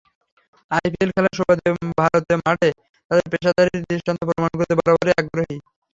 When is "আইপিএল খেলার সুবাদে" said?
0.71-1.69